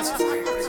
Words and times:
That's 0.00 0.12
fire. 0.12 0.59